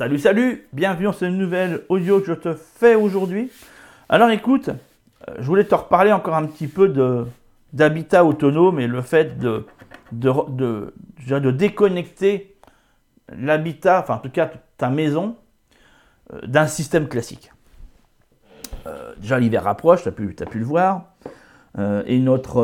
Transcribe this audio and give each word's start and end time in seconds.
Salut, 0.00 0.18
salut, 0.18 0.66
bienvenue 0.72 1.04
dans 1.04 1.12
cette 1.12 1.30
nouvelle 1.30 1.82
audio 1.90 2.20
que 2.20 2.26
je 2.28 2.32
te 2.32 2.54
fais 2.54 2.94
aujourd'hui. 2.94 3.50
Alors 4.08 4.30
écoute, 4.30 4.70
euh, 4.70 5.34
je 5.38 5.44
voulais 5.44 5.64
te 5.64 5.74
reparler 5.74 6.10
encore 6.10 6.36
un 6.36 6.46
petit 6.46 6.68
peu 6.68 6.88
d'habitat 7.74 8.24
autonome 8.24 8.80
et 8.80 8.86
le 8.86 9.02
fait 9.02 9.38
de, 9.38 9.66
déconnecter 11.50 12.56
l'habitat, 13.28 14.00
enfin 14.00 14.14
en 14.14 14.18
tout 14.20 14.30
cas 14.30 14.50
ta 14.78 14.88
maison, 14.88 15.36
euh, 16.32 16.40
d'un 16.46 16.66
système 16.66 17.06
classique. 17.06 17.52
Euh, 18.86 19.12
déjà 19.20 19.38
l'hiver 19.38 19.66
approche, 19.66 20.04
tu 20.04 20.08
as 20.08 20.12
pu, 20.12 20.34
as 20.40 20.46
pu 20.46 20.60
le 20.60 20.64
voir. 20.64 21.12
et 22.06 22.18
notre, 22.20 22.56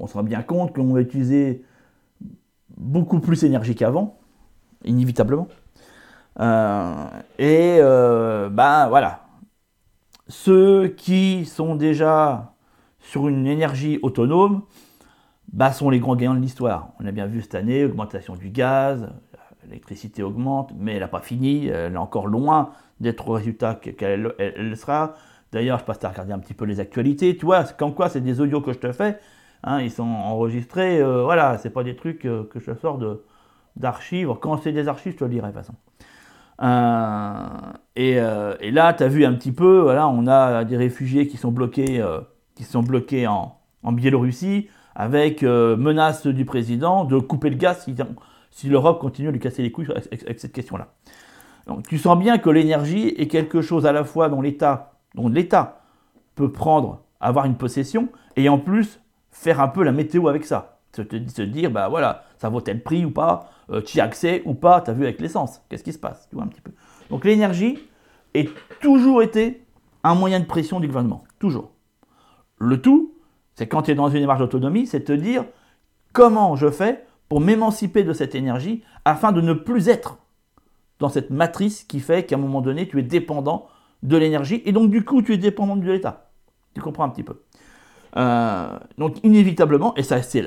on 0.00 0.08
se 0.08 0.14
rend 0.14 0.24
bien 0.24 0.42
compte 0.42 0.74
qu'on 0.74 0.92
va 0.94 1.00
utiliser 1.00 1.62
beaucoup 2.76 3.20
plus 3.20 3.42
d'énergie 3.42 3.76
qu'avant, 3.76 4.18
inévitablement. 4.82 5.46
Et 6.38 7.78
ben 7.80 8.88
voilà, 8.88 9.24
ceux 10.28 10.88
qui 10.88 11.44
sont 11.44 11.74
déjà 11.76 12.54
sur 12.98 13.28
une 13.28 13.46
énergie 13.46 13.98
autonome 14.02 14.62
bah, 15.52 15.72
sont 15.72 15.90
les 15.90 16.00
grands 16.00 16.16
gagnants 16.16 16.34
de 16.34 16.40
l'histoire. 16.40 16.88
On 16.98 17.06
a 17.06 17.12
bien 17.12 17.26
vu 17.26 17.42
cette 17.42 17.54
année, 17.54 17.84
augmentation 17.84 18.34
du 18.34 18.50
gaz, 18.50 19.08
l'électricité 19.66 20.22
augmente, 20.22 20.72
mais 20.76 20.94
elle 20.94 21.00
n'a 21.00 21.08
pas 21.08 21.20
fini, 21.20 21.68
elle 21.68 21.94
est 21.94 21.96
encore 21.96 22.26
loin 22.26 22.70
d'être 23.00 23.28
au 23.28 23.32
résultat 23.32 23.74
qu'elle 23.74 24.76
sera. 24.76 25.14
D'ailleurs, 25.52 25.78
je 25.78 25.84
passe 25.84 26.02
à 26.02 26.08
regarder 26.08 26.32
un 26.32 26.40
petit 26.40 26.54
peu 26.54 26.64
les 26.64 26.80
actualités, 26.80 27.36
tu 27.36 27.46
vois, 27.46 27.62
comme 27.64 27.94
quoi 27.94 28.08
c'est 28.08 28.20
des 28.20 28.40
audios 28.40 28.60
que 28.60 28.72
je 28.72 28.78
te 28.78 28.90
fais, 28.90 29.20
hein, 29.62 29.80
ils 29.80 29.90
sont 29.90 30.02
enregistrés, 30.02 31.00
euh, 31.00 31.22
voilà, 31.22 31.58
c'est 31.58 31.70
pas 31.70 31.84
des 31.84 31.94
trucs 31.94 32.24
euh, 32.24 32.42
que 32.44 32.58
je 32.58 32.74
sors 32.74 32.98
d'archives. 33.76 34.34
Quand 34.40 34.56
c'est 34.56 34.72
des 34.72 34.88
archives, 34.88 35.12
je 35.12 35.18
te 35.18 35.24
le 35.24 35.30
dirai 35.30 35.48
de 35.48 35.52
toute 35.52 35.60
façon. 35.60 35.74
Euh, 36.62 38.54
et, 38.60 38.70
là, 38.70 38.92
tu 38.92 39.02
as 39.02 39.08
vu 39.08 39.24
un 39.24 39.34
petit 39.34 39.52
peu, 39.52 39.80
voilà, 39.80 40.08
on 40.08 40.26
a 40.26 40.64
des 40.64 40.76
réfugiés 40.76 41.26
qui 41.26 41.36
sont 41.36 41.52
bloqués 41.52 42.02
qui 42.54 42.64
sont 42.64 42.82
bloqués 42.82 43.26
en, 43.26 43.60
Biélorussie, 43.92 44.68
avec 44.94 45.42
euh, 45.42 45.76
menace 45.76 46.26
du 46.26 46.46
président 46.46 47.04
de 47.04 47.18
couper 47.18 47.50
le 47.50 47.56
gaz 47.56 47.86
si, 48.50 48.68
l'Europe 48.68 48.98
continue 48.98 49.28
à 49.28 49.30
lui 49.30 49.40
casser 49.40 49.62
les 49.62 49.70
couilles 49.70 49.88
avec, 49.90 50.40
cette 50.40 50.52
question-là. 50.52 50.88
Donc 51.66 51.86
tu 51.86 51.98
sens 51.98 52.18
bien 52.18 52.38
que 52.38 52.48
l'énergie 52.48 53.08
est 53.08 53.26
quelque 53.26 53.60
chose 53.60 53.84
à 53.84 53.92
la 53.92 54.04
fois 54.04 54.30
dont 54.30 54.40
l'État, 54.40 54.92
dont 55.14 55.28
l'État 55.28 55.82
peut 56.34 56.50
prendre, 56.50 57.02
avoir 57.20 57.44
une 57.44 57.56
possession, 57.56 58.08
et 58.36 58.48
en 58.48 58.58
plus 58.58 59.00
faire 59.30 59.60
un 59.60 59.68
peu 59.68 59.82
la 59.82 59.92
météo 59.92 60.28
avec 60.28 60.46
ça. 60.46 60.73
Se, 60.94 61.42
dire, 61.42 61.70
bah 61.70 61.88
voilà, 61.88 62.24
ça 62.38 62.48
vaut 62.48 62.60
tel 62.60 62.82
prix 62.82 63.04
ou 63.04 63.10
pas, 63.10 63.50
euh, 63.70 63.80
tu 63.80 63.98
y 63.98 64.00
as 64.00 64.04
accès 64.04 64.42
ou 64.44 64.54
pas, 64.54 64.80
tu 64.80 64.90
as 64.90 64.94
vu 64.94 65.04
avec 65.04 65.20
l'essence, 65.20 65.60
qu'est-ce 65.68 65.84
qui 65.84 65.92
se 65.92 65.98
passe, 65.98 66.28
tu 66.28 66.36
vois 66.36 66.44
un 66.44 66.48
petit 66.48 66.60
peu. 66.60 66.72
Donc 67.10 67.24
l'énergie 67.24 67.78
a 68.36 68.40
toujours 68.80 69.22
été 69.22 69.64
un 70.02 70.14
moyen 70.14 70.40
de 70.40 70.44
pression 70.44 70.80
du 70.80 70.86
gouvernement, 70.86 71.24
toujours. 71.38 71.72
Le 72.58 72.80
tout, 72.80 73.14
c'est 73.54 73.66
quand 73.66 73.82
tu 73.82 73.90
es 73.90 73.94
dans 73.94 74.08
une 74.08 74.20
démarche 74.20 74.40
d'autonomie, 74.40 74.86
c'est 74.86 75.04
te 75.04 75.12
dire 75.12 75.44
comment 76.12 76.56
je 76.56 76.70
fais 76.70 77.04
pour 77.28 77.40
m'émanciper 77.40 78.04
de 78.04 78.12
cette 78.12 78.34
énergie 78.34 78.82
afin 79.04 79.32
de 79.32 79.40
ne 79.40 79.52
plus 79.52 79.88
être 79.88 80.18
dans 81.00 81.08
cette 81.08 81.30
matrice 81.30 81.84
qui 81.84 82.00
fait 82.00 82.24
qu'à 82.24 82.36
un 82.36 82.38
moment 82.38 82.60
donné, 82.60 82.88
tu 82.88 82.98
es 82.98 83.02
dépendant 83.02 83.66
de 84.02 84.16
l'énergie 84.16 84.62
et 84.64 84.72
donc 84.72 84.90
du 84.90 85.04
coup, 85.04 85.22
tu 85.22 85.34
es 85.34 85.38
dépendant 85.38 85.76
de 85.76 85.90
l'État. 85.90 86.30
Tu 86.74 86.80
comprends 86.80 87.04
un 87.04 87.08
petit 87.08 87.22
peu. 87.22 87.42
Euh, 88.16 88.78
donc 88.98 89.16
inévitablement, 89.24 89.94
et 89.96 90.02
ça 90.02 90.22
c'est 90.22 90.42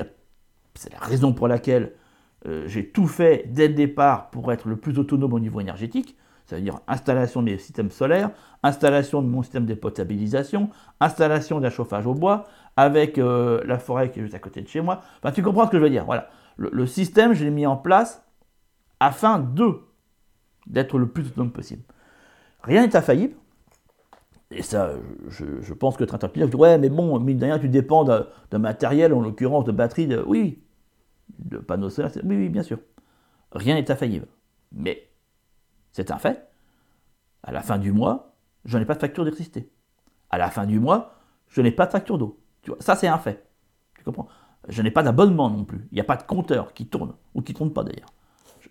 la, 0.92 0.98
raison 0.98 1.32
pour 1.32 1.48
laquelle 1.48 1.92
euh, 2.46 2.64
j'ai 2.66 2.88
tout 2.88 3.06
fait 3.06 3.44
dès 3.48 3.68
le 3.68 3.74
départ 3.74 4.30
pour 4.30 4.52
être 4.52 4.68
le 4.68 4.76
plus 4.76 4.98
autonome 4.98 5.32
au 5.32 5.40
niveau 5.40 5.60
énergétique, 5.60 6.16
c'est-à-dire 6.46 6.80
installation 6.86 7.42
des 7.42 7.58
systèmes 7.58 7.90
solaires, 7.90 8.30
installation 8.62 9.22
de 9.22 9.28
mon 9.28 9.42
système 9.42 9.66
de 9.66 9.74
potabilisation, 9.74 10.70
installation 11.00 11.60
d'un 11.60 11.70
chauffage 11.70 12.06
au 12.06 12.14
bois, 12.14 12.46
avec 12.76 13.18
euh, 13.18 13.60
la 13.66 13.78
forêt 13.78 14.10
qui 14.10 14.20
est 14.20 14.22
juste 14.22 14.34
à 14.34 14.38
côté 14.38 14.62
de 14.62 14.68
chez 14.68 14.80
moi. 14.80 15.02
Enfin, 15.18 15.32
tu 15.32 15.42
comprends 15.42 15.66
ce 15.66 15.70
que 15.70 15.78
je 15.78 15.82
veux 15.82 15.90
dire. 15.90 16.04
Voilà. 16.04 16.30
Le, 16.56 16.86
système, 16.86 17.34
je 17.34 17.44
l'ai 17.44 17.50
mis 17.50 17.66
en 17.66 17.76
place 17.76 18.24
afin 18.98 19.38
de 19.38 19.80
d'être 20.66 20.98
le 20.98 21.08
plus 21.08 21.26
autonome 21.26 21.52
possible. 21.52 21.82
Rien 22.62 22.86
n'est 22.86 22.96
infaillible. 22.96 23.34
Et 24.50 24.62
ça, 24.62 24.92
je, 25.28 25.72
pense 25.74 25.96
que 25.96 26.04
Tintin 26.04 26.28
dit 26.34 26.56
ouais, 26.56 26.78
mais 26.78 26.88
bon, 26.88 27.18
mine 27.20 27.38
de 27.38 27.44
rien, 27.44 27.58
tu 27.58 27.68
dépends 27.68 28.04
d'un 28.04 28.58
matériel, 28.58 29.12
en 29.12 29.20
l'occurrence 29.20 29.64
de 29.64 29.72
batterie, 29.72 30.06
de, 30.06 30.22
oui, 30.26 30.62
de 31.38 31.58
panneaux 31.58 31.90
solaires, 31.90 32.12
oui, 32.24 32.36
oui, 32.36 32.48
bien 32.48 32.62
sûr. 32.62 32.78
Rien 33.52 33.74
n'est 33.74 33.90
infaillible. 33.90 34.26
Mais 34.72 35.08
c'est 35.92 36.10
un 36.10 36.18
fait. 36.18 36.48
À 37.42 37.52
la 37.52 37.62
fin 37.62 37.78
du 37.78 37.92
mois, 37.92 38.34
je 38.64 38.76
n'ai 38.78 38.84
pas 38.84 38.94
de 38.94 39.00
facture 39.00 39.24
d'électricité. 39.24 39.70
À 40.30 40.38
la 40.38 40.50
fin 40.50 40.66
du 40.66 40.78
mois, 40.80 41.14
je 41.48 41.62
n'ai 41.62 41.70
pas 41.70 41.86
de 41.86 41.92
facture 41.92 42.18
d'eau. 42.18 42.38
ça, 42.80 42.94
c'est 42.96 43.08
un 43.08 43.18
fait. 43.18 43.46
Tu 43.96 44.04
comprends? 44.04 44.28
Je 44.68 44.82
n'ai 44.82 44.90
pas 44.90 45.02
d'abonnement 45.02 45.48
non 45.48 45.64
plus. 45.64 45.88
Il 45.92 45.94
n'y 45.94 46.00
a 46.00 46.04
pas 46.04 46.16
de 46.16 46.24
compteur 46.24 46.74
qui 46.74 46.86
tourne, 46.86 47.14
ou 47.34 47.40
qui 47.40 47.52
ne 47.52 47.58
tourne 47.58 47.72
pas 47.72 47.84
d'ailleurs. 47.84 48.08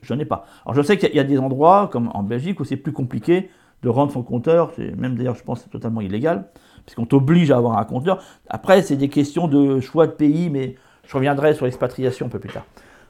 Je, 0.01 0.13
n'ai 0.13 0.25
pas. 0.25 0.45
Alors 0.65 0.75
je 0.75 0.81
sais 0.81 0.97
qu'il 0.97 1.15
y, 1.15 1.19
a 1.19 1.23
des 1.23 1.39
endroits, 1.39 1.89
comme 1.91 2.11
en 2.13 2.21
Belgique, 2.21 2.59
où 2.59 2.65
c'est 2.65 2.77
plus 2.77 2.93
compliqué 2.93 3.49
de 3.81 3.89
rendre 3.89 4.11
son 4.11 4.21
compteur. 4.21 4.71
Même 4.77 5.15
d'ailleurs, 5.15 5.35
je 5.35 5.43
pense 5.43 5.59
que 5.59 5.63
c'est 5.65 5.69
totalement 5.71 6.01
illégal, 6.01 6.49
puisqu'on 6.85 7.05
t'oblige 7.05 7.49
à 7.49 7.57
avoir 7.57 7.77
un 7.79 7.85
compteur. 7.85 8.21
Après, 8.47 8.83
c'est 8.83 8.95
des 8.95 9.09
questions 9.09 9.47
de 9.47 9.79
choix 9.79 10.05
de 10.05 10.11
pays, 10.11 10.49
mais 10.49 10.75
je 11.07 11.13
reviendrai 11.15 11.53
sur 11.53 11.65
l'expatriation 11.65 12.27
un 12.27 12.29
peu 12.29 12.39
plus 12.39 12.49
tard. 12.49 12.65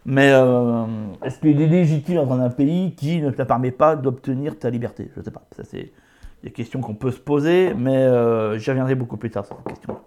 Mais 0.06 0.32
euh, 0.32 0.86
est-ce 1.24 1.40
qu'il 1.40 1.60
est 1.60 1.68
légitime 1.68 2.16
dans 2.16 2.40
un 2.40 2.50
pays 2.50 2.96
qui 2.96 3.20
ne 3.20 3.32
te 3.32 3.42
permet 3.42 3.72
pas 3.72 3.96
d'obtenir 3.96 4.58
ta 4.58 4.70
liberté? 4.70 5.12
Je 5.14 5.20
ne 5.20 5.26
sais 5.26 5.32
pas. 5.32 5.44
Ça, 5.52 5.64
c'est 5.66 5.92
des 6.44 6.52
questions 6.52 6.80
qu'on 6.80 6.94
peut 6.94 7.12
se 7.12 7.20
poser, 7.20 7.74
mais 7.74 7.98
euh, 7.98 8.58
j'y 8.58 8.70
reviendrai 8.70 8.96
beaucoup 8.96 9.18
plus 9.18 9.32
tard 9.32 9.46
sur 9.46 9.58
cette 9.58 9.68
question. 9.68 9.98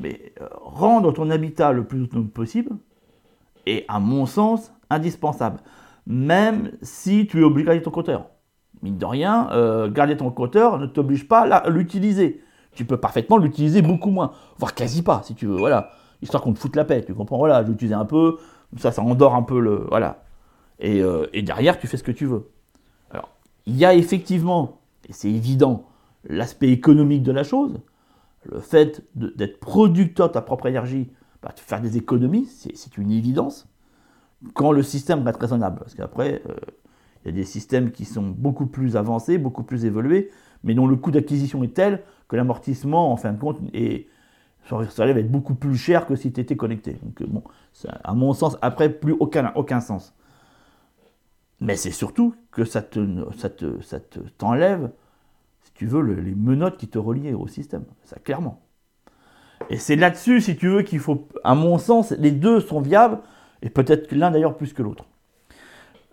Mais 0.00 0.32
euh, 0.40 0.46
rendre 0.62 1.12
ton 1.12 1.28
habitat 1.30 1.72
le 1.72 1.84
plus 1.84 2.04
autonome 2.04 2.30
possible 2.30 2.70
est, 3.66 3.84
à 3.88 3.98
mon 3.98 4.24
sens, 4.24 4.72
indispensable. 4.88 5.58
Même 6.06 6.70
si 6.80 7.26
tu 7.26 7.40
es 7.40 7.44
obligé 7.44 7.64
de 7.64 7.68
garder 7.68 7.82
ton 7.82 7.90
compteur. 7.90 8.26
Mine 8.80 8.96
de 8.96 9.04
rien, 9.04 9.88
garder 9.88 10.16
ton 10.16 10.30
compteur 10.30 10.78
ne 10.78 10.86
t'oblige 10.86 11.26
pas 11.26 11.40
à 11.40 11.68
l'utiliser. 11.68 12.40
Tu 12.72 12.84
peux 12.84 12.96
parfaitement 12.96 13.36
l'utiliser 13.36 13.82
beaucoup 13.82 14.10
moins, 14.10 14.30
voire 14.56 14.72
quasi 14.72 15.02
pas, 15.02 15.20
si 15.24 15.34
tu 15.34 15.46
veux. 15.46 15.56
Voilà, 15.56 15.90
histoire 16.22 16.42
qu'on 16.42 16.52
te 16.52 16.58
foute 16.58 16.76
la 16.76 16.84
paix. 16.84 17.04
Tu 17.04 17.14
comprends 17.14 17.38
Voilà, 17.38 17.62
je 17.64 17.68
l'utilisais 17.70 17.94
un 17.94 18.04
peu 18.04 18.38
ça, 18.76 18.92
ça 18.92 19.02
endort 19.02 19.34
un 19.34 19.42
peu 19.42 19.60
le. 19.60 19.86
Voilà. 19.88 20.24
Euh, 20.84 21.26
et, 21.32 21.42
derrière, 21.42 21.78
tu 21.78 21.86
fais 21.86 21.96
ce 21.96 22.02
que 22.02 22.12
tu 22.12 22.26
veux. 22.26 22.50
Alors, 23.10 23.30
il 23.66 23.76
y 23.76 23.84
a 23.84 23.94
effectivement, 23.94 24.80
et 25.08 25.12
c'est 25.12 25.30
évident, 25.30 25.86
l'aspect 26.28 26.70
économique 26.70 27.22
de 27.22 27.32
la 27.32 27.44
chose. 27.44 27.80
Le 28.44 28.60
fait 28.60 29.02
d'être 29.14 29.58
producteur 29.58 30.28
de 30.28 30.34
ta 30.34 30.42
propre 30.42 30.66
énergie, 30.66 31.10
bah, 31.42 31.52
faire 31.56 31.80
des 31.80 31.96
économies, 31.96 32.46
c'est 32.46 32.96
une 32.96 33.10
évidence. 33.10 33.68
Quand 34.54 34.70
le 34.70 34.82
système 34.82 35.24
reste 35.24 35.40
raisonnable. 35.40 35.80
Parce 35.80 35.94
qu'après, 35.94 36.42
euh, 36.48 36.54
il 37.24 37.28
y 37.28 37.28
a 37.30 37.32
des 37.32 37.44
systèmes 37.44 37.90
qui 37.90 38.04
sont 38.04 38.22
beaucoup 38.22 38.66
plus 38.66 38.96
avancés, 38.96 39.38
beaucoup 39.38 39.64
plus 39.64 39.84
évolués, 39.84 40.30
mais 40.62 40.74
dont 40.74 40.86
le 40.86 40.96
coût 40.96 41.10
d'acquisition 41.10 41.64
est 41.64 41.74
tel 41.74 42.02
que 42.28 42.36
l'amortissement, 42.36 43.12
en 43.12 43.16
fin 43.16 43.32
de 43.32 43.38
compte, 43.38 43.58
est, 43.74 44.06
ça 44.68 45.06
va 45.06 45.10
être 45.10 45.30
beaucoup 45.30 45.54
plus 45.54 45.76
cher 45.76 46.06
que 46.06 46.16
si 46.16 46.32
tu 46.32 46.40
étais 46.40 46.56
connecté. 46.56 46.98
Donc, 47.02 47.22
euh, 47.22 47.26
bon, 47.28 47.42
à 48.04 48.14
mon 48.14 48.32
sens, 48.32 48.58
après, 48.62 48.90
plus 48.90 49.14
aucun, 49.18 49.52
aucun 49.54 49.80
sens. 49.80 50.14
Mais 51.60 51.76
c'est 51.76 51.90
surtout 51.90 52.34
que 52.52 52.64
ça 52.64 52.82
te, 52.82 53.00
ça 53.36 53.50
te, 53.50 53.80
ça 53.80 53.98
t'enlève, 54.36 54.90
si 55.62 55.72
tu 55.72 55.86
veux, 55.86 56.02
les 56.02 56.34
menottes 56.34 56.76
qui 56.76 56.88
te 56.88 56.98
reliaient 56.98 57.34
au 57.34 57.48
système. 57.48 57.84
Ça, 58.04 58.18
clairement. 58.18 58.60
Et 59.70 59.76
c'est 59.76 59.96
là-dessus, 59.96 60.40
si 60.40 60.56
tu 60.56 60.68
veux, 60.68 60.82
qu'il 60.82 61.00
faut, 61.00 61.26
à 61.42 61.54
mon 61.54 61.78
sens, 61.78 62.12
les 62.12 62.30
deux 62.30 62.60
sont 62.60 62.80
viables, 62.80 63.18
et 63.62 63.70
peut-être 63.70 64.12
l'un 64.12 64.30
d'ailleurs 64.30 64.56
plus 64.56 64.72
que 64.72 64.82
l'autre. 64.82 65.04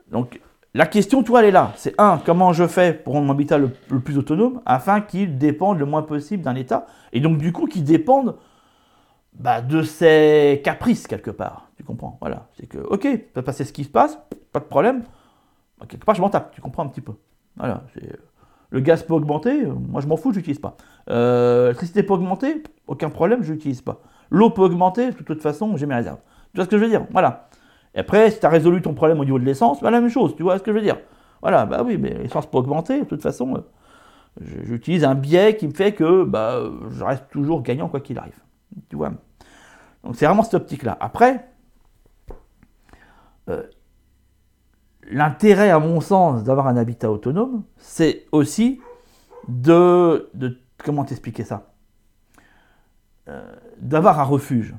Donc, 0.10 0.40
la 0.76 0.86
question, 0.86 1.24
toi, 1.24 1.40
elle 1.40 1.46
est 1.46 1.52
là. 1.52 1.72
C'est 1.78 1.96
un, 1.98 2.18
comment 2.18 2.52
je 2.52 2.68
fais 2.68 2.94
pour 2.94 3.14
rendre 3.14 3.28
mon 3.28 3.32
habitat 3.32 3.58
le, 3.58 3.70
plus 3.70 4.18
autonome 4.18 4.62
afin 4.66 5.00
qu'il 5.00 5.38
dépende 5.38 5.80
le 5.80 5.86
moins 5.86 6.02
possible 6.02 6.44
d'un 6.44 6.56
État 6.56 6.86
et 7.14 7.22
donc 7.22 7.38
du 7.38 7.54
coup 7.54 7.66
qu'il 7.66 7.86
dépende 7.86 8.36
bah, 9.40 9.62
de 9.62 9.82
ses 9.84 10.62
caprices 10.64 11.08
quelque 11.08 11.32
part. 11.32 11.70
Tu 11.78 11.84
comprends 11.84 12.18
Voilà. 12.22 12.48
C'est 12.54 12.68
que, 12.68 12.78
ok, 12.78 13.08
peut 13.34 13.42
passer 13.42 13.64
ce 13.64 13.74
qui 13.74 13.84
se 13.84 13.90
passe, 13.90 14.18
pas 14.52 14.60
de 14.60 14.66
problème. 14.66 15.04
Bah, 15.80 15.86
quelque 15.88 16.06
part, 16.06 16.16
je 16.16 16.22
m'en 16.22 16.30
tape. 16.30 16.52
Tu 16.54 16.62
comprends 16.62 16.84
un 16.84 16.88
petit 16.88 17.02
peu. 17.02 17.14
Voilà. 17.58 17.84
Le 18.70 18.80
gaz 18.80 19.04
peut 19.04 19.14
augmenter, 19.14 19.66
moi 19.66 20.02
je 20.02 20.08
m'en 20.08 20.18
fous, 20.18 20.32
je 20.34 20.38
n'utilise 20.40 20.60
pas. 20.60 20.76
Euh, 21.10 21.66
L'électricité 21.68 22.04
peut 22.04 22.14
augmenter, 22.14 22.64
aucun 22.88 23.10
problème, 23.10 23.44
je 23.44 23.54
n'utilise 23.54 23.82
pas. 23.82 24.02
L'eau 24.30 24.50
peut 24.50 24.64
augmenter, 24.64 25.12
de 25.12 25.24
toute 25.24 25.42
façon, 25.42 25.78
j'ai 25.78 25.86
mes 25.86 25.96
réserves. 25.96 26.20
Tu 26.52 26.58
vois 26.58 26.66
ce 26.66 26.70
que 26.70 26.78
je 26.78 26.84
veux 26.84 26.90
dire? 26.90 27.06
Voilà. 27.12 27.48
Et 27.94 28.00
après, 28.00 28.32
si 28.32 28.40
tu 28.40 28.46
as 28.46 28.50
résolu 28.50 28.82
ton 28.82 28.94
problème 28.94 29.20
au 29.20 29.26
niveau 29.26 29.40
de 29.40 29.46
l'essence, 29.46 29.82
bah, 29.82 29.92
la 29.92 30.02
même 30.02 30.10
chose, 30.10 30.36
tu 30.36 30.44
vois 30.44 30.58
ce 30.58 30.64
que 30.64 30.72
je 30.72 30.78
veux 30.78 30.84
dire? 30.84 30.98
Voilà, 31.42 31.66
bah 31.66 31.84
oui, 31.86 31.98
mais 31.98 32.10
l'essence 32.16 32.48
peut 32.48 32.58
augmenter, 32.58 33.02
de 33.02 33.06
toute 33.06 33.22
façon, 33.22 33.56
euh, 33.56 33.62
j'utilise 34.64 35.04
un 35.04 35.16
biais 35.16 35.56
qui 35.56 35.68
me 35.68 35.74
fait 35.74 35.94
que 35.94 36.24
bah, 36.24 36.64
je 36.90 37.04
reste 37.04 37.30
toujours 37.30 37.62
gagnant 37.62 37.88
quoi 37.88 38.00
qu'il 38.00 38.18
arrive. 38.18 38.40
Tu 38.90 38.96
vois? 38.96 39.12
Donc 40.06 40.16
c'est 40.16 40.26
vraiment 40.26 40.44
cette 40.44 40.54
optique-là. 40.54 40.96
Après, 41.00 41.50
euh, 43.50 43.64
l'intérêt, 45.10 45.72
à 45.72 45.80
mon 45.80 46.00
sens, 46.00 46.44
d'avoir 46.44 46.68
un 46.68 46.78
habitat 46.78 47.12
autonome, 47.12 47.64
c'est 47.78 48.28
aussi 48.32 48.80
de, 49.48 50.30
comment 50.78 51.04
t'expliquer 51.04 51.44
ça? 51.44 51.74
Euh, 53.28 53.52
D'avoir 53.80 54.20
un 54.20 54.24
refuge. 54.24 54.76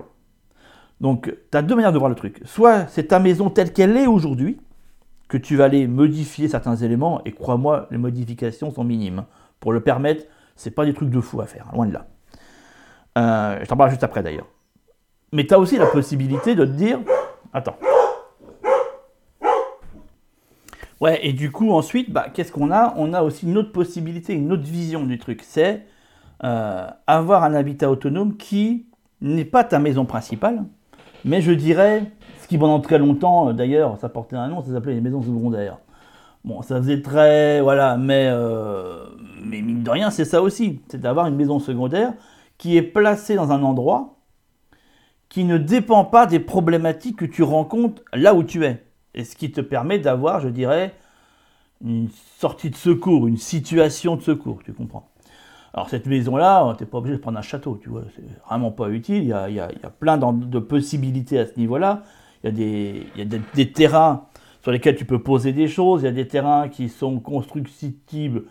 Donc, 1.00 1.34
tu 1.50 1.58
as 1.58 1.62
deux 1.62 1.74
manières 1.74 1.92
de 1.92 1.98
voir 1.98 2.08
le 2.08 2.14
truc. 2.14 2.40
Soit 2.44 2.86
c'est 2.86 3.08
ta 3.08 3.18
maison 3.18 3.50
telle 3.50 3.72
qu'elle 3.72 3.96
est 3.96 4.06
aujourd'hui, 4.06 4.60
que 5.28 5.36
tu 5.36 5.56
vas 5.56 5.64
aller 5.64 5.88
modifier 5.88 6.48
certains 6.48 6.76
éléments, 6.76 7.20
et 7.24 7.32
crois-moi, 7.32 7.88
les 7.90 7.98
modifications 7.98 8.70
sont 8.70 8.84
minimes. 8.84 9.24
Pour 9.58 9.72
le 9.72 9.80
permettre, 9.80 10.24
c'est 10.54 10.70
pas 10.70 10.84
des 10.84 10.94
trucs 10.94 11.10
de 11.10 11.20
fou 11.20 11.40
à 11.40 11.46
faire, 11.46 11.68
loin 11.74 11.86
de 11.86 11.92
là. 11.92 12.06
Euh, 13.18 13.58
je 13.60 13.66
t'en 13.66 13.76
parle 13.76 13.90
juste 13.90 14.04
après 14.04 14.22
d'ailleurs. 14.22 14.46
Mais 15.32 15.46
tu 15.46 15.54
as 15.54 15.58
aussi 15.58 15.76
la 15.76 15.86
possibilité 15.86 16.54
de 16.54 16.64
te 16.64 16.70
dire, 16.70 17.00
attends. 17.52 17.76
Ouais, 21.00 21.26
et 21.26 21.32
du 21.32 21.50
coup, 21.50 21.72
ensuite, 21.72 22.10
bah, 22.10 22.26
qu'est-ce 22.32 22.52
qu'on 22.52 22.70
a? 22.70 22.94
On 22.96 23.12
a 23.12 23.22
aussi 23.22 23.46
une 23.46 23.58
autre 23.58 23.72
possibilité, 23.72 24.32
une 24.32 24.50
autre 24.52 24.62
vision 24.62 25.04
du 25.04 25.18
truc. 25.18 25.42
C'est 25.42 25.84
euh, 26.42 26.86
avoir 27.06 27.44
un 27.44 27.54
habitat 27.54 27.90
autonome 27.90 28.36
qui 28.36 28.86
n'est 29.20 29.44
pas 29.44 29.64
ta 29.64 29.78
maison 29.78 30.04
principale, 30.06 30.64
mais 31.24 31.40
je 31.42 31.52
dirais, 31.52 32.04
ce 32.40 32.48
qui 32.48 32.56
pendant 32.56 32.80
très 32.80 32.98
longtemps, 32.98 33.48
euh, 33.48 33.52
d'ailleurs, 33.52 33.98
ça 33.98 34.08
portait 34.08 34.36
un 34.36 34.48
nom, 34.48 34.62
ça 34.62 34.72
s'appelait 34.72 34.94
les 34.94 35.00
maisons 35.00 35.22
secondaires. 35.22 35.78
Bon, 36.44 36.62
ça 36.62 36.76
faisait 36.78 37.02
très. 37.02 37.60
Voilà, 37.60 37.96
mais, 37.96 38.28
euh, 38.30 39.04
mais 39.44 39.60
mine 39.60 39.82
de 39.82 39.90
rien, 39.90 40.10
c'est 40.10 40.24
ça 40.24 40.40
aussi. 40.40 40.80
C'est 40.88 41.00
d'avoir 41.00 41.26
une 41.26 41.36
maison 41.36 41.58
secondaire 41.58 42.14
qui 42.56 42.76
est 42.76 42.82
placée 42.82 43.34
dans 43.34 43.52
un 43.52 43.62
endroit 43.62 44.15
qui 45.36 45.44
ne 45.44 45.58
dépend 45.58 46.06
pas 46.06 46.24
des 46.24 46.40
problématiques 46.40 47.16
que 47.16 47.26
tu 47.26 47.42
rencontres 47.42 48.00
là 48.14 48.32
où 48.32 48.42
tu 48.42 48.64
es. 48.64 48.82
Et 49.14 49.22
ce 49.22 49.36
qui 49.36 49.52
te 49.52 49.60
permet 49.60 49.98
d'avoir, 49.98 50.40
je 50.40 50.48
dirais, 50.48 50.94
une 51.84 52.08
sortie 52.38 52.70
de 52.70 52.74
secours, 52.74 53.26
une 53.26 53.36
situation 53.36 54.16
de 54.16 54.22
secours, 54.22 54.60
tu 54.64 54.72
comprends. 54.72 55.10
Alors 55.74 55.90
cette 55.90 56.06
maison-là, 56.06 56.74
tu 56.78 56.84
n'es 56.84 56.88
pas 56.88 56.96
obligé 56.96 57.18
de 57.18 57.20
prendre 57.20 57.36
un 57.36 57.42
château, 57.42 57.78
tu 57.82 57.90
vois, 57.90 58.04
c'est 58.14 58.24
vraiment 58.46 58.70
pas 58.70 58.88
utile. 58.88 59.24
Il 59.24 59.28
y 59.28 59.32
a, 59.34 59.50
il 59.50 59.56
y 59.56 59.60
a, 59.60 59.68
plein 59.90 60.16
de 60.16 60.58
possibilités 60.58 61.38
à 61.38 61.44
ce 61.44 61.52
niveau-là. 61.58 62.02
Il 62.42 62.46
y 62.46 62.48
a, 62.48 62.52
des, 62.52 63.06
il 63.14 63.18
y 63.18 63.34
a 63.34 63.38
des, 63.52 63.72
terrains 63.72 64.24
sur 64.62 64.72
lesquels 64.72 64.96
tu 64.96 65.04
peux 65.04 65.22
poser 65.22 65.52
des 65.52 65.68
choses, 65.68 66.00
il 66.00 66.04
y 66.06 66.08
a 66.08 66.12
des 66.12 66.28
terrains 66.28 66.70
qui 66.70 66.88
sont 66.88 67.20
constructibles 67.20 68.44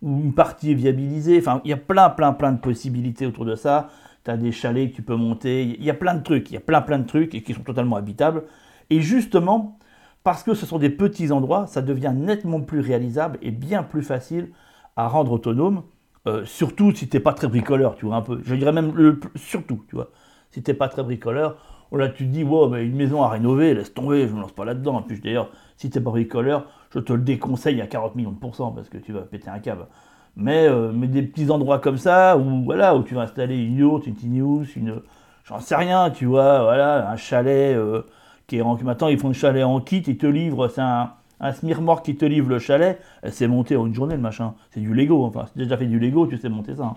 ou 0.00 0.20
une 0.20 0.32
partie 0.32 0.70
est 0.70 0.74
viabilisée. 0.74 1.36
Enfin, 1.38 1.60
il 1.66 1.70
y 1.70 1.74
a 1.74 1.76
plein, 1.76 2.08
plein, 2.08 2.32
plein 2.32 2.52
de 2.52 2.60
possibilités 2.60 3.26
autour 3.26 3.44
de 3.44 3.56
ça. 3.56 3.90
Tu 4.24 4.30
as 4.30 4.36
des 4.36 4.52
chalets 4.52 4.90
que 4.90 4.96
tu 4.96 5.02
peux 5.02 5.16
monter. 5.16 5.62
Il 5.62 5.84
y 5.84 5.90
a 5.90 5.94
plein 5.94 6.14
de 6.14 6.22
trucs, 6.22 6.50
il 6.50 6.54
y 6.54 6.56
a 6.56 6.60
plein, 6.60 6.82
plein 6.82 6.98
de 6.98 7.06
trucs 7.06 7.34
et 7.34 7.42
qui 7.42 7.54
sont 7.54 7.62
totalement 7.62 7.96
habitables. 7.96 8.44
Et 8.90 9.00
justement, 9.00 9.78
parce 10.24 10.42
que 10.42 10.54
ce 10.54 10.66
sont 10.66 10.78
des 10.78 10.90
petits 10.90 11.32
endroits, 11.32 11.66
ça 11.66 11.82
devient 11.82 12.12
nettement 12.14 12.60
plus 12.60 12.80
réalisable 12.80 13.38
et 13.42 13.50
bien 13.50 13.82
plus 13.82 14.02
facile 14.02 14.50
à 14.96 15.08
rendre 15.08 15.32
autonome. 15.32 15.84
Euh, 16.26 16.44
surtout 16.44 16.94
si 16.94 17.08
t'es 17.08 17.20
pas 17.20 17.32
très 17.32 17.48
bricoleur, 17.48 17.94
tu 17.96 18.04
vois, 18.06 18.16
un 18.16 18.22
peu. 18.22 18.40
Je 18.44 18.54
dirais 18.54 18.72
même 18.72 18.92
le, 18.94 19.18
surtout, 19.36 19.82
tu 19.88 19.96
vois. 19.96 20.10
Si 20.50 20.62
t'es 20.62 20.74
pas 20.74 20.88
très 20.88 21.02
bricoleur, 21.02 21.56
oh 21.90 21.96
là 21.96 22.08
tu 22.08 22.26
te 22.26 22.30
dis, 22.30 22.44
wow, 22.44 22.74
une 22.76 22.96
maison 22.96 23.22
à 23.22 23.28
rénover, 23.28 23.72
laisse 23.74 23.94
tomber, 23.94 24.28
je 24.28 24.34
me 24.34 24.40
lance 24.40 24.52
pas 24.52 24.64
là-dedans. 24.66 24.96
En 24.96 25.02
plus, 25.02 25.20
d'ailleurs, 25.20 25.50
si 25.76 25.88
t'es 25.88 26.00
pas 26.00 26.10
bricoleur, 26.10 26.66
je 26.94 26.98
te 26.98 27.12
le 27.14 27.22
déconseille 27.22 27.80
à 27.80 27.86
40 27.86 28.16
millions 28.16 28.32
de 28.32 28.38
pourcents 28.38 28.72
parce 28.72 28.88
que 28.90 28.98
tu 28.98 29.12
vas 29.12 29.22
péter 29.22 29.48
un 29.48 29.60
câble. 29.60 29.86
Mais, 30.36 30.66
euh, 30.66 30.92
mais 30.92 31.06
des 31.06 31.22
petits 31.22 31.50
endroits 31.50 31.78
comme 31.78 31.98
ça, 31.98 32.36
où, 32.36 32.64
voilà, 32.64 32.94
où 32.96 33.02
tu 33.02 33.14
vas 33.14 33.22
installer 33.22 33.58
une 33.58 33.78
yacht, 33.78 34.06
une 34.06 34.14
tiny 34.14 34.40
house, 34.40 34.76
une. 34.76 35.02
J'en 35.44 35.60
sais 35.60 35.76
rien, 35.76 36.10
tu 36.10 36.26
vois, 36.26 36.62
voilà, 36.62 37.10
un 37.10 37.16
chalet 37.16 37.76
euh, 37.76 38.02
qui 38.46 38.58
est 38.58 38.62
en. 38.62 38.76
Maintenant, 38.82 39.08
ils 39.08 39.18
font 39.18 39.30
un 39.30 39.34
chalet 39.34 39.64
en 39.64 39.80
kit, 39.80 40.02
ils 40.06 40.18
te 40.18 40.26
livrent, 40.26 40.68
c'est 40.68 40.80
un 40.80 41.12
un 41.42 41.52
smirmor 41.52 42.02
qui 42.02 42.16
te 42.16 42.26
livre 42.26 42.50
le 42.50 42.58
chalet, 42.58 43.00
c'est 43.30 43.48
monté 43.48 43.74
en 43.74 43.86
une 43.86 43.94
journée 43.94 44.14
le 44.14 44.20
machin. 44.20 44.52
C'est 44.72 44.80
du 44.80 44.92
Lego, 44.92 45.24
enfin, 45.24 45.46
si 45.46 45.54
tu 45.54 45.60
as 45.60 45.64
déjà 45.64 45.78
fait 45.78 45.86
du 45.86 45.98
Lego, 45.98 46.26
tu 46.26 46.36
sais 46.36 46.50
monter 46.50 46.76
ça. 46.76 46.84
Hein. 46.84 46.96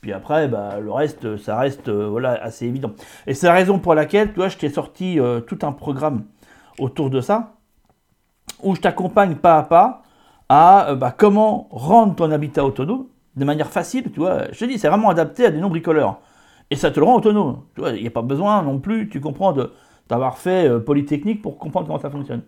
Puis 0.00 0.12
après, 0.12 0.46
bah, 0.46 0.78
le 0.80 0.92
reste, 0.92 1.36
ça 1.38 1.58
reste 1.58 1.88
euh, 1.88 2.06
voilà, 2.08 2.40
assez 2.40 2.66
évident. 2.66 2.92
Et 3.26 3.34
c'est 3.34 3.48
la 3.48 3.52
raison 3.52 3.80
pour 3.80 3.96
laquelle, 3.96 4.28
tu 4.28 4.36
vois, 4.36 4.48
je 4.48 4.56
t'ai 4.56 4.68
sorti 4.68 5.18
tout 5.48 5.58
un 5.62 5.72
programme 5.72 6.22
autour 6.78 7.10
de 7.10 7.20
ça, 7.20 7.54
où 8.62 8.76
je 8.76 8.80
t'accompagne 8.80 9.34
pas 9.34 9.58
à 9.58 9.62
pas 9.64 10.02
à 10.50 10.90
euh, 10.90 10.94
bah, 10.96 11.14
comment 11.16 11.68
rendre 11.70 12.14
ton 12.14 12.30
habitat 12.30 12.62
autonome 12.66 13.06
de 13.36 13.44
manière 13.46 13.68
facile, 13.68 14.10
tu 14.12 14.20
vois. 14.20 14.50
Je 14.52 14.58
te 14.58 14.64
dis, 14.66 14.78
c'est 14.78 14.88
vraiment 14.88 15.08
adapté 15.08 15.46
à 15.46 15.50
des 15.50 15.58
non-bricoleurs. 15.58 16.18
Et 16.70 16.76
ça 16.76 16.90
te 16.90 17.00
le 17.00 17.06
rend 17.06 17.16
autonome. 17.16 17.62
Tu 17.74 17.80
vois, 17.80 17.92
il 17.92 18.02
n'y 18.02 18.08
a 18.08 18.10
pas 18.10 18.20
besoin 18.20 18.62
non 18.62 18.78
plus, 18.78 19.08
tu 19.08 19.20
comprends, 19.20 19.54
d'avoir 20.08 20.36
fait 20.36 20.68
Polytechnique 20.80 21.40
pour 21.40 21.56
comprendre 21.56 21.86
comment 21.86 21.98
ça 21.98 22.10
fonctionne. 22.10 22.42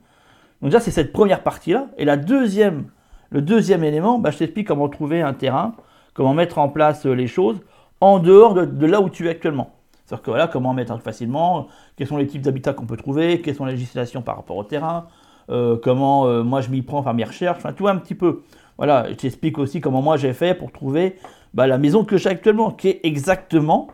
Donc 0.60 0.70
déjà, 0.70 0.80
c'est 0.80 0.90
cette 0.90 1.12
première 1.12 1.42
partie-là. 1.42 1.86
Et 1.96 2.04
la 2.04 2.16
deuxième, 2.16 2.86
le 3.30 3.40
deuxième 3.40 3.82
élément, 3.82 4.18
bah, 4.18 4.30
je 4.30 4.38
t'explique 4.38 4.68
comment 4.68 4.88
trouver 4.88 5.22
un 5.22 5.32
terrain, 5.32 5.74
comment 6.14 6.34
mettre 6.34 6.58
en 6.58 6.68
place 6.68 7.06
euh, 7.06 7.14
les 7.14 7.26
choses 7.26 7.60
en 8.00 8.18
dehors 8.18 8.54
de, 8.54 8.86
là 8.86 9.00
où 9.00 9.08
tu 9.08 9.26
es 9.26 9.30
actuellement. 9.30 9.70
C'est-à-dire 10.04 10.22
que 10.22 10.30
voilà, 10.30 10.48
comment 10.48 10.74
mettre 10.74 10.98
facilement, 11.00 11.68
quels 11.96 12.08
sont 12.08 12.16
les 12.16 12.26
types 12.26 12.42
d'habitats 12.42 12.74
qu'on 12.74 12.86
peut 12.86 12.96
trouver, 12.96 13.40
quelles 13.40 13.54
sont 13.54 13.64
les 13.64 13.72
législations 13.72 14.22
par 14.22 14.36
rapport 14.36 14.56
au 14.56 14.64
terrain, 14.64 15.06
euh, 15.50 15.76
comment 15.82 16.26
euh, 16.26 16.42
moi 16.42 16.60
je 16.60 16.70
m'y 16.70 16.82
prends 16.82 17.02
par 17.02 17.14
mes 17.14 17.24
recherches, 17.24 17.58
enfin 17.58 17.72
tu 17.72 17.82
vois 17.82 17.90
un 17.90 17.96
petit 17.96 18.14
peu. 18.14 18.42
Voilà, 18.78 19.06
je 19.10 19.14
t'explique 19.14 19.58
aussi 19.58 19.80
comment 19.80 20.02
moi 20.02 20.16
j'ai 20.16 20.32
fait 20.32 20.54
pour 20.54 20.72
trouver 20.72 21.16
bah, 21.54 21.66
la 21.66 21.78
maison 21.78 22.04
que 22.04 22.16
j'ai 22.16 22.30
actuellement, 22.30 22.70
qui 22.70 22.88
est 22.88 23.00
exactement 23.04 23.88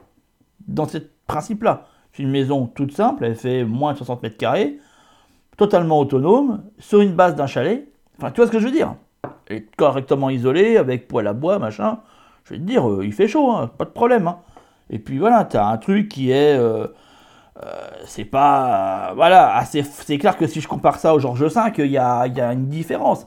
dans 0.66 0.86
ce 0.86 0.98
principe-là. 1.26 1.86
C'est 2.12 2.22
une 2.22 2.30
maison 2.30 2.66
toute 2.66 2.92
simple, 2.92 3.24
elle 3.24 3.34
fait 3.34 3.64
moins 3.64 3.92
de 3.92 3.98
60 3.98 4.22
mètres 4.22 4.36
carrés, 4.36 4.78
totalement 5.56 5.98
autonome, 5.98 6.62
sur 6.78 7.00
une 7.00 7.12
base 7.12 7.34
d'un 7.34 7.46
chalet. 7.46 7.88
Enfin, 8.18 8.30
tu 8.30 8.36
vois 8.36 8.46
ce 8.46 8.52
que 8.52 8.58
je 8.58 8.66
veux 8.66 8.72
dire? 8.72 8.94
Elle 9.46 9.58
est 9.58 9.76
correctement 9.76 10.30
isolée, 10.30 10.76
avec 10.76 11.08
poêle 11.08 11.26
à 11.26 11.32
bois, 11.32 11.58
machin. 11.58 11.98
Je 12.44 12.54
vais 12.54 12.60
te 12.60 12.64
dire, 12.64 12.88
euh, 12.88 13.04
il 13.04 13.12
fait 13.12 13.28
chaud, 13.28 13.50
hein, 13.50 13.70
pas 13.78 13.84
de 13.84 13.90
problème. 13.90 14.28
Hein. 14.28 14.38
Et 14.90 14.98
puis 14.98 15.18
voilà, 15.18 15.44
tu 15.44 15.56
as 15.56 15.66
un 15.66 15.76
truc 15.76 16.08
qui 16.08 16.30
est... 16.30 16.58
Euh, 17.64 17.66
euh, 17.66 17.88
c'est 18.04 18.24
pas... 18.24 19.12
voilà, 19.16 19.62
c'est 19.64 20.18
clair 20.18 20.36
que 20.36 20.46
si 20.46 20.60
je 20.60 20.68
compare 20.68 20.96
ça 20.96 21.14
au 21.14 21.18
Georges 21.18 21.44
V, 21.44 21.60
il 21.78 21.90
y 21.90 21.98
a, 21.98 22.26
y 22.26 22.40
a 22.40 22.52
une 22.52 22.68
différence. 22.68 23.26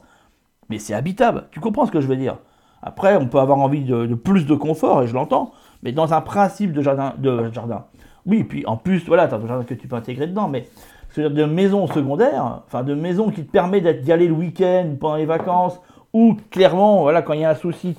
Mais 0.68 0.78
c'est 0.78 0.94
habitable, 0.94 1.48
tu 1.50 1.60
comprends 1.60 1.86
ce 1.86 1.92
que 1.92 2.00
je 2.00 2.06
veux 2.06 2.16
dire? 2.16 2.38
Après, 2.82 3.16
on 3.16 3.26
peut 3.26 3.38
avoir 3.38 3.58
envie 3.58 3.84
de, 3.84 4.14
plus 4.14 4.46
de 4.46 4.54
confort, 4.54 5.02
et 5.02 5.06
je 5.06 5.14
l'entends, 5.14 5.52
mais 5.82 5.92
dans 5.92 6.14
un 6.14 6.20
principe 6.20 6.72
de 6.72 6.82
jardin, 6.82 7.14
de 7.18 7.50
jardin. 7.52 7.84
Oui, 8.26 8.44
puis 8.44 8.64
en 8.66 8.76
plus, 8.76 9.06
voilà, 9.06 9.28
tu 9.28 9.34
as 9.34 9.38
un 9.38 9.46
jardin 9.46 9.64
que 9.64 9.74
tu 9.74 9.86
peux 9.86 9.96
intégrer 9.96 10.26
dedans, 10.26 10.48
mais 10.48 10.68
c'est-à-dire 11.10 11.46
de 11.46 11.52
maisons 11.52 11.86
secondaires, 11.86 12.62
enfin 12.66 12.82
de 12.82 12.94
maisons 12.94 13.30
qui 13.30 13.44
te 13.44 13.50
permettent 13.50 14.02
d'y 14.02 14.12
aller 14.12 14.26
le 14.26 14.34
week-end, 14.34 14.96
pendant 14.98 15.16
les 15.16 15.26
vacances, 15.26 15.80
ou 16.12 16.36
clairement, 16.50 17.02
voilà, 17.02 17.22
quand 17.22 17.34
il 17.34 17.40
y 17.40 17.44
a 17.44 17.50
un 17.50 17.54
souci, 17.54 17.96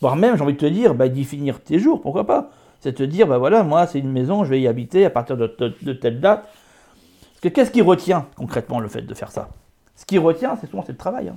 voire 0.00 0.16
même, 0.16 0.36
j'ai 0.36 0.42
envie 0.42 0.54
de 0.54 0.58
te 0.58 0.66
dire, 0.66 0.94
bah, 0.94 1.08
d'y 1.08 1.24
finir 1.24 1.60
tes 1.60 1.78
jours, 1.78 2.00
pourquoi 2.00 2.26
pas? 2.26 2.50
C'est 2.82 2.94
te 2.94 3.04
dire, 3.04 3.28
bah 3.28 3.38
voilà, 3.38 3.62
moi, 3.62 3.86
c'est 3.86 4.00
une 4.00 4.10
maison, 4.10 4.42
je 4.42 4.50
vais 4.50 4.60
y 4.60 4.66
habiter 4.66 5.04
à 5.04 5.10
partir 5.10 5.36
de, 5.36 5.46
telle 5.46 6.18
date. 6.18 6.42
Parce 6.42 7.40
que 7.40 7.48
qu'est-ce 7.48 7.70
qui 7.70 7.80
retient 7.80 8.26
concrètement 8.36 8.80
le 8.80 8.88
fait 8.88 9.02
de 9.02 9.14
faire 9.14 9.30
ça? 9.30 9.50
Ce 9.94 10.04
qui 10.04 10.18
retient, 10.18 10.56
c'est 10.56 10.68
souvent 10.68 10.82
c'est 10.84 10.90
le 10.90 10.98
travail. 10.98 11.28
Hein. 11.28 11.36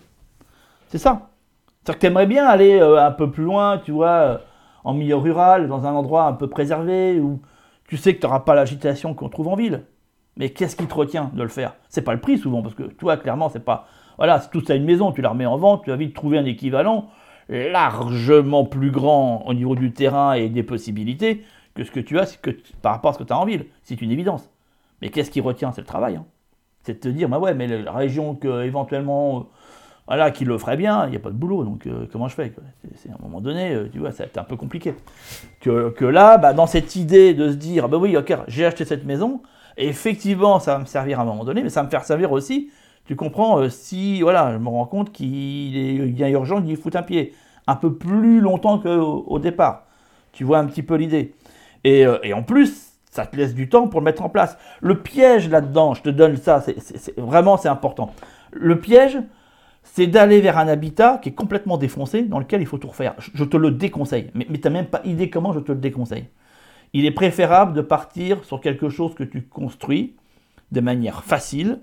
C'est 0.87 0.97
ça. 0.97 1.29
C'est-à-dire 1.83 1.95
que 1.95 1.99
tu 1.99 2.07
aimerais 2.07 2.25
bien 2.25 2.47
aller 2.47 2.79
euh, 2.79 3.05
un 3.05 3.11
peu 3.11 3.29
plus 3.29 3.43
loin, 3.43 3.77
tu 3.77 3.91
vois, 3.91 4.07
euh, 4.07 4.37
en 4.83 4.95
milieu 4.95 5.17
rural, 5.17 5.67
dans 5.67 5.85
un 5.85 5.93
endroit 5.93 6.23
un 6.23 6.33
peu 6.33 6.47
préservé, 6.47 7.19
où 7.19 7.39
tu 7.87 7.95
sais 7.95 8.15
que 8.15 8.21
tu 8.21 8.25
n'auras 8.25 8.39
pas 8.39 8.55
l'agitation 8.55 9.13
qu'on 9.13 9.29
trouve 9.29 9.49
en 9.49 9.55
ville. 9.55 9.83
Mais 10.37 10.49
qu'est-ce 10.49 10.75
qui 10.75 10.87
te 10.87 10.95
retient 10.95 11.29
de 11.31 11.43
le 11.43 11.49
faire? 11.49 11.75
C'est 11.89 12.01
pas 12.01 12.15
le 12.15 12.21
prix 12.21 12.39
souvent, 12.39 12.63
parce 12.63 12.73
que 12.73 12.83
toi, 12.83 13.17
clairement, 13.17 13.49
c'est 13.49 13.63
pas. 13.63 13.85
Voilà, 14.17 14.41
si 14.41 14.49
tout 14.49 14.65
ça 14.65 14.73
une 14.73 14.85
maison, 14.85 15.11
tu 15.11 15.21
la 15.21 15.29
remets 15.29 15.45
en 15.45 15.57
vente, 15.57 15.83
tu 15.83 15.91
vas 15.91 15.95
vite 15.95 16.15
trouver 16.15 16.39
un 16.39 16.45
équivalent 16.45 17.07
largement 17.49 18.65
plus 18.65 18.91
grand 18.91 19.45
au 19.45 19.53
niveau 19.53 19.75
du 19.75 19.91
terrain 19.91 20.33
et 20.33 20.49
des 20.49 20.63
possibilités 20.63 21.43
que 21.75 21.83
ce 21.83 21.91
que 21.91 21.99
tu 21.99 22.17
as 22.19 22.37
que, 22.41 22.51
par 22.81 22.93
rapport 22.93 23.11
à 23.11 23.13
ce 23.13 23.19
que 23.19 23.23
tu 23.23 23.33
as 23.33 23.37
en 23.37 23.45
ville. 23.45 23.65
C'est 23.83 24.01
une 24.01 24.11
évidence. 24.11 24.49
Mais 25.01 25.09
qu'est-ce 25.09 25.29
qui 25.29 25.41
retient 25.41 25.71
C'est 25.71 25.81
le 25.81 25.87
travail. 25.87 26.15
Hein. 26.15 26.25
C'est 26.83 26.93
de 26.93 26.99
te 26.99 27.09
dire, 27.09 27.27
bah 27.29 27.39
ouais, 27.39 27.53
mais 27.53 27.67
la 27.67 27.91
région 27.91 28.35
que 28.35 28.63
éventuellement. 28.63 29.49
voilà, 30.07 30.31
qui 30.31 30.45
le 30.45 30.57
ferait 30.57 30.77
bien, 30.77 31.05
il 31.05 31.11
n'y 31.11 31.15
a 31.15 31.19
pas 31.19 31.31
de 31.31 31.35
boulot, 31.35 31.63
donc 31.63 31.87
euh, 31.87 32.07
comment 32.11 32.27
je 32.27 32.35
fais 32.35 32.53
C'est 32.95 33.09
à 33.09 33.13
un 33.13 33.21
moment 33.21 33.41
donné, 33.41 33.73
euh, 33.73 33.89
tu 33.91 33.99
vois, 33.99 34.11
c'est 34.11 34.37
un 34.37 34.43
peu 34.43 34.55
compliqué. 34.55 34.93
Que, 35.61 35.89
que 35.89 36.05
là, 36.05 36.37
bah, 36.37 36.53
dans 36.53 36.67
cette 36.67 36.95
idée 36.95 37.33
de 37.33 37.49
se 37.49 37.55
dire, 37.55 37.89
bah 37.89 37.97
oui, 37.97 38.15
ok, 38.15 38.33
j'ai 38.47 38.65
acheté 38.65 38.85
cette 38.85 39.03
maison, 39.03 39.41
effectivement, 39.77 40.59
ça 40.59 40.73
va 40.75 40.79
me 40.79 40.85
servir 40.85 41.19
à 41.19 41.23
un 41.23 41.25
moment 41.25 41.43
donné, 41.43 41.63
mais 41.63 41.69
ça 41.69 41.81
va 41.81 41.87
me 41.87 41.91
faire 41.91 42.05
servir 42.05 42.31
aussi, 42.31 42.69
tu 43.05 43.15
comprends, 43.15 43.59
euh, 43.59 43.69
si 43.69 44.21
voilà, 44.21 44.53
je 44.53 44.57
me 44.57 44.69
rends 44.69 44.85
compte 44.85 45.11
qu'il 45.11 45.77
est, 45.77 46.23
a 46.23 46.29
urgent 46.29 46.59
d'y 46.59 46.75
foutre 46.75 46.97
un 46.97 47.03
pied, 47.03 47.33
un 47.67 47.75
peu 47.75 47.93
plus 47.93 48.39
longtemps 48.39 48.79
qu'au 48.79 49.23
au 49.27 49.39
départ. 49.39 49.83
Tu 50.31 50.43
vois 50.43 50.59
un 50.59 50.65
petit 50.65 50.83
peu 50.83 50.95
l'idée. 50.95 51.33
Et, 51.83 52.05
euh, 52.05 52.17
et, 52.23 52.33
en 52.33 52.43
plus, 52.43 52.93
ça 53.11 53.25
te 53.25 53.35
laisse 53.35 53.53
du 53.53 53.69
temps 53.69 53.87
pour 53.87 54.01
le 54.01 54.05
mettre 54.05 54.23
en 54.23 54.29
place. 54.29 54.57
Le 54.81 55.01
piège 55.01 55.49
là-dedans, 55.49 55.93
je 55.93 56.01
te 56.01 56.09
donne 56.09 56.37
ça, 56.37 56.61
c'est, 56.61 57.17
vraiment 57.17 57.57
c'est 57.57 57.69
important. 57.69 58.11
Le 58.51 58.79
piège, 58.79 59.17
c'est 59.83 60.07
d'aller 60.07 60.41
vers 60.41 60.57
un 60.57 60.67
habitat 60.67 61.19
qui 61.21 61.29
est 61.29 61.33
complètement 61.33 61.77
défoncé, 61.77 62.23
dans 62.23 62.39
lequel 62.39 62.61
il 62.61 62.67
faut 62.67 62.77
tout 62.77 62.87
refaire. 62.87 63.15
Je, 63.19 63.43
te 63.43 63.55
le 63.55 63.71
déconseille, 63.71 64.31
mais, 64.33 64.45
mais 64.49 64.57
tu 64.57 64.67
n'as 64.67 64.73
même 64.73 64.87
pas 64.87 65.01
idée 65.05 65.29
comment 65.29 65.53
je 65.53 65.59
te 65.59 65.71
le 65.71 65.77
déconseille 65.77 66.25
il 66.95 67.05
est 67.05 67.11
préférable 67.11 67.73
de 67.73 67.81
partir 67.81 68.45
sur 68.45 68.61
quelque 68.61 68.87
chose 68.87 69.15
que 69.15 69.25
tu 69.25 69.41
construis 69.41 70.15
de 70.71 70.79
manière 70.79 71.25
facile 71.25 71.79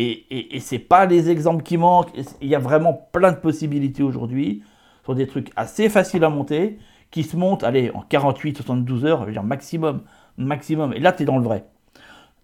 Et, 0.00 0.26
et, 0.30 0.54
et 0.54 0.60
c'est 0.60 0.78
pas 0.78 1.06
les 1.06 1.28
exemples 1.28 1.64
qui 1.64 1.76
manquent. 1.76 2.12
Il 2.40 2.46
y 2.46 2.54
a 2.54 2.60
vraiment 2.60 3.08
plein 3.10 3.32
de 3.32 3.38
possibilités 3.38 4.04
aujourd'hui 4.04 4.62
sur 5.02 5.16
des 5.16 5.26
trucs 5.26 5.50
assez 5.56 5.88
faciles 5.88 6.22
à 6.22 6.28
monter 6.28 6.78
qui 7.10 7.24
se 7.24 7.36
montent, 7.36 7.64
allez, 7.64 7.90
en 7.92 8.02
48, 8.02 8.58
72 8.58 9.04
heures, 9.04 9.22
je 9.22 9.26
veux 9.26 9.32
dire 9.32 9.42
maximum, 9.42 10.02
maximum. 10.36 10.92
Et 10.92 11.00
là, 11.00 11.10
tu 11.10 11.24
es 11.24 11.26
dans 11.26 11.36
le 11.36 11.42
vrai. 11.42 11.64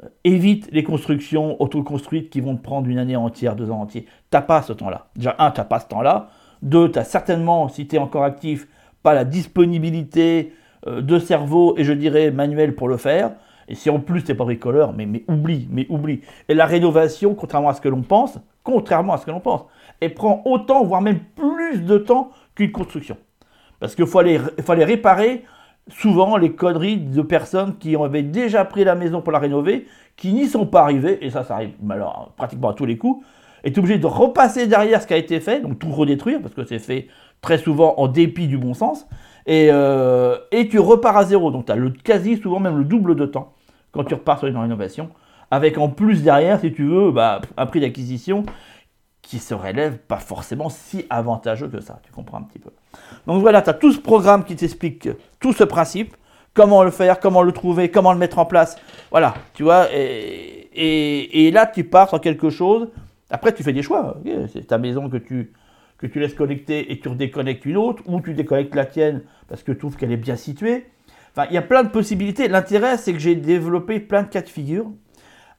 Euh, 0.02 0.08
évite 0.25 0.68
les 0.73 0.82
constructions 0.82 1.61
autoconstruites 1.62 2.28
qui 2.28 2.40
vont 2.40 2.56
te 2.56 2.62
prendre 2.62 2.88
une 2.88 2.99
année 2.99 3.14
entière, 3.14 3.54
deux 3.54 3.70
ans 3.70 3.82
entiers. 3.82 4.06
T'as 4.30 4.42
pas 4.42 4.61
ce 4.62 4.73
temps-là. 4.73 5.06
Déjà, 5.14 5.37
un, 5.38 5.52
t'as 5.52 5.62
pas 5.62 5.78
ce 5.78 5.87
temps-là. 5.87 6.30
Deux, 6.62 6.90
tu 6.90 6.99
as 6.99 7.04
certainement, 7.04 7.68
si 7.68 7.87
tu 7.87 7.94
es 7.94 7.99
encore 8.00 8.25
actif, 8.25 8.66
pas 9.04 9.14
la 9.14 9.25
disponibilité 9.25 10.54
euh, 10.88 11.02
de 11.02 11.20
cerveau 11.20 11.76
et 11.78 11.84
je 11.84 11.92
dirais 11.92 12.32
manuel 12.32 12.75
pour 12.75 12.88
le 12.88 12.96
faire. 12.96 13.30
Et 13.68 13.75
si 13.75 13.90
en 13.90 14.00
plus 14.00 14.25
t'es 14.25 14.35
pas 14.35 14.44
bricoleur, 14.44 14.92
mais, 14.92 15.06
mais 15.06 15.25
oublie, 15.28 15.68
mais 15.71 15.87
oublie. 15.88 16.21
Et 16.49 16.54
la 16.54 16.66
rénovation, 16.66 17.35
contrairement 17.35 17.68
à 17.68 17.75
ce 17.75 17.80
que 17.80 17.88
l'on 17.88 18.02
pense, 18.02 18.38
contrairement 18.62 19.14
à 19.14 19.18
ce 19.18 19.26
que 19.26 19.30
l'on 19.30 19.40
pense, 19.40 19.64
elle 20.00 20.14
prend 20.14 20.42
autant, 20.44 20.85
voire 20.85 21.00
même 21.00 21.21
plus 21.21 21.83
de 21.83 21.99
temps 21.99 22.30
qu'une 22.54 22.73
construction. 22.73 23.16
Parce 23.80 23.94
qu'il 23.94 24.06
faut 24.06 24.18
aller, 24.18 24.38
réparer 24.68 25.44
souvent 25.88 26.37
les 26.37 26.52
conneries 26.52 26.97
de 26.97 27.23
personnes 27.23 27.76
qui 27.76 27.94
avaient 27.97 28.23
déjà 28.23 28.64
pris 28.64 28.85
la 28.85 28.94
maison 28.94 29.21
pour 29.21 29.33
la 29.33 29.38
rénover, 29.38 29.87
qui 30.16 30.33
n'y 30.33 30.47
sont 30.47 30.66
pas 30.66 30.83
arrivées, 30.83 31.25
et 31.25 31.30
ça, 31.30 31.44
ça 31.44 31.54
arrive 31.54 31.73
alors, 31.90 32.33
pratiquement 32.37 32.71
à 32.71 32.75
tous 32.75 32.87
les 32.87 32.97
coups, 32.97 33.25
est 33.64 33.76
obligé 33.78 33.99
de 33.99 34.06
repasser 34.06 34.66
derrière 34.66 35.02
ce 35.02 35.06
qui 35.06 35.14
a 35.14 35.16
été 35.16 35.40
fait, 35.40 35.61
donc 35.61 35.78
tout 35.78 35.90
redétruire, 35.90 36.40
parce 36.40 36.54
que 36.54 36.64
c'est 36.64 36.78
fait 36.78 37.09
très 37.40 37.59
souvent 37.59 37.94
en 37.99 38.09
dépit 38.09 38.47
du 38.47 38.56
bon 38.56 38.75
sens, 38.75 39.06
et, 39.47 39.68
euh, 39.71 40.38
et 40.52 40.68
tu 40.68 40.78
repars 40.78 41.16
à 41.16 41.25
zéro. 41.25 41.50
Donc 41.50 41.66
tu 41.66 41.73
as 41.73 41.76
le, 41.76 41.90
quasi 41.90 42.37
souvent 42.38 42.61
même 42.61 42.78
le 42.78 42.85
double 42.85 43.14
de 43.14 43.26
temps 43.26 43.53
quand 43.94 44.04
tu 44.04 44.14
repars 44.14 44.38
sur 44.38 44.48
une 44.48 44.56
rénovation, 44.56 45.10
avec 45.50 45.78
en 45.78 45.88
plus 45.88 46.22
derrière, 46.22 46.60
si 46.60 46.72
tu 46.72 46.84
veux, 46.84 47.10
bah, 47.12 47.40
un 47.56 47.66
prix 47.66 47.80
d'acquisition 47.80 48.44
qui 49.22 49.38
se 49.38 49.54
relève 49.54 49.98
pas 49.98 50.18
forcément 50.18 50.68
si 50.68 51.06
avantageux 51.08 51.68
que 51.68 51.80
ça. 51.80 52.00
Tu 52.04 52.12
comprends 52.12 52.38
un 52.38 52.42
petit 52.42 52.58
peu. 52.58 52.70
Donc 53.26 53.40
voilà, 53.40 53.62
tu 53.62 53.70
as 53.70 53.74
tout 53.74 53.92
ce 53.92 53.98
programme 53.98 54.44
qui 54.44 54.56
t'explique 54.56 55.08
tout 55.40 55.52
ce 55.52 55.64
principe, 55.64 56.14
comment 56.52 56.82
le 56.82 56.90
faire, 56.90 57.20
comment 57.20 57.42
le 57.42 57.52
trouver, 57.52 57.90
comment 57.90 58.12
le 58.12 58.18
mettre 58.18 58.38
en 58.38 58.46
place. 58.46 58.76
Voilà, 59.10 59.34
tu 59.54 59.62
vois, 59.62 59.86
et, 59.92 61.50
là 61.52 61.66
tu 61.66 61.84
pars 61.84 62.08
sur 62.08 62.20
quelque 62.20 62.50
chose. 62.50 62.88
Après, 63.30 63.52
tu 63.54 63.62
fais 63.62 63.72
des 63.72 63.82
choix. 63.82 64.18
C'est 64.52 64.66
ta 64.66 64.78
maison 64.78 65.08
que 65.08 65.16
tu, 65.16 65.52
que 65.98 66.06
tu 66.06 66.20
laisses 66.20 66.34
connecter 66.34 66.92
et 66.92 67.00
tu 67.00 67.08
redéconnectes 67.08 67.64
une 67.64 67.78
autre, 67.78 68.02
ou 68.06 68.20
tu 68.20 68.34
déconnectes 68.34 68.74
la 68.74 68.84
tienne 68.84 69.22
parce 69.48 69.62
que 69.62 69.72
tu 69.72 69.78
trouves 69.78 69.96
qu'elle 69.96 70.12
est 70.12 70.16
bien 70.16 70.36
située. 70.36 70.86
Il 71.36 71.54
y 71.54 71.58
a 71.58 71.62
plein 71.62 71.82
de 71.82 71.88
possibilités. 71.88 72.48
L'intérêt, 72.48 72.96
c'est 72.96 73.12
que 73.12 73.18
j'ai 73.18 73.34
développé 73.34 73.98
plein 74.00 74.22
de 74.22 74.28
cas 74.28 74.42
de 74.42 74.48
figure 74.48 74.86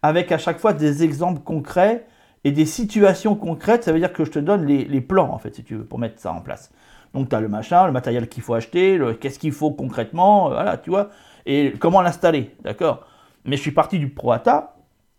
avec 0.02 0.32
à 0.32 0.38
chaque 0.38 0.60
fois 0.60 0.74
des 0.74 1.04
exemples 1.04 1.42
concrets 1.42 2.06
et 2.44 2.52
des 2.52 2.66
situations 2.66 3.36
concrètes. 3.36 3.84
Ça 3.84 3.92
veut 3.92 4.00
dire 4.00 4.14
que 4.14 4.24
je 4.24 4.32
te 4.32 4.40
donne 4.40 4.66
les, 4.66 5.02
plans, 5.02 5.32
en 5.32 5.38
fait, 5.38 5.56
si 5.56 5.64
tu 5.64 5.76
veux, 5.76 5.84
pour 5.84 6.00
mettre 6.00 6.20
ça 6.20 6.32
en 6.32 6.42
place. 6.42 6.72
Donc, 7.14 7.30
tu 7.30 7.36
as 7.36 7.42
le 7.42 7.50
machin, 7.50 7.86
le 7.88 7.92
matériel 7.92 8.30
qu'il 8.30 8.44
faut 8.44 8.54
acheter, 8.54 9.00
qu'est-ce 9.20 9.40
qu'il 9.40 9.52
faut 9.52 9.72
concrètement, 9.72 10.48
euh, 10.48 10.54
voilà, 10.54 10.78
tu 10.78 10.90
vois, 10.90 11.10
et 11.46 11.74
comment 11.80 12.02
l'installer, 12.02 12.56
d'accord 12.64 13.06
Mais 13.46 13.56
je 13.56 13.62
suis 13.62 13.72
parti 13.72 14.00
du 14.00 14.10
Proata 14.10 14.76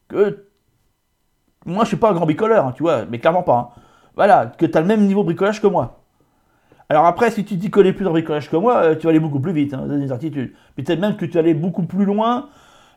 que 0.09 0.47
moi, 1.65 1.85
je 1.85 1.89
suis 1.89 1.97
pas 1.97 2.11
un 2.11 2.13
grand 2.13 2.27
bricoleur, 2.27 2.67
hein, 2.67 2.73
tu 2.77 2.83
vois, 2.83 3.07
mais 3.07 3.19
clairement 3.19 3.43
pas. 3.43 3.73
Hein. 3.77 3.81
Voilà, 4.15 4.47
que 4.47 4.67
tu 4.67 4.79
as 4.79 4.81
le 4.81 4.87
même 4.87 5.05
niveau 5.07 5.25
bricolage 5.25 5.61
que 5.61 5.67
moi. 5.67 6.06
Alors 6.89 7.07
après, 7.07 7.31
si 7.31 7.45
tu 7.45 7.59
t'y 7.59 7.71
connais 7.71 7.93
plus 7.93 8.07
en 8.07 8.11
bricolage 8.11 8.51
que 8.51 8.57
moi, 8.57 8.77
euh, 8.77 8.95
tu 8.95 9.05
vas 9.05 9.11
aller 9.11 9.21
beaucoup 9.21 9.41
plus 9.41 9.53
vite, 9.53 9.75
hein, 9.75 9.87
des 9.87 10.09
certitudes. 10.09 10.53
Peut-être 10.77 11.01
même 11.01 11.17
que 11.17 11.25
tu 11.25 11.33
vas 11.33 11.41
aller 11.41 11.55
beaucoup 11.55 11.83
plus 11.83 12.05
loin, 12.05 12.49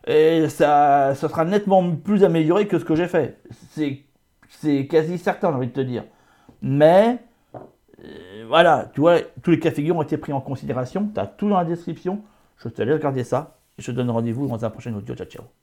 et 0.06 0.48
ça, 0.48 1.14
ça 1.14 1.28
sera 1.28 1.44
nettement 1.44 1.96
plus 1.96 2.24
amélioré 2.24 2.66
que 2.66 2.78
ce 2.78 2.84
que 2.84 2.94
j'ai 2.94 3.08
fait. 3.08 3.38
C'est 4.48 4.86
quasi 4.86 5.18
certain, 5.18 5.50
j'ai 5.50 5.56
envie 5.56 5.66
de 5.68 5.72
te 5.72 5.80
dire. 5.80 6.04
Mais, 6.62 7.18
euh, 8.04 8.44
voilà, 8.48 8.90
tu 8.94 9.00
vois, 9.00 9.20
tous 9.42 9.50
les 9.50 9.58
cas 9.58 9.70
figures 9.70 9.96
ont 9.96 10.02
été 10.02 10.16
pris 10.16 10.32
en 10.32 10.40
considération. 10.40 11.10
Tu 11.12 11.20
as 11.20 11.26
tout 11.26 11.48
dans 11.48 11.58
la 11.58 11.64
description. 11.64 12.22
Je 12.58 12.68
te 12.68 12.82
laisse 12.82 12.94
regarder 12.94 13.24
ça. 13.24 13.58
Et 13.78 13.82
je 13.82 13.90
te 13.90 13.96
donne 13.96 14.10
rendez-vous 14.10 14.46
dans 14.48 14.64
un 14.64 14.70
prochain 14.70 14.94
audio. 14.94 15.14
Ciao, 15.14 15.26
ciao. 15.26 15.59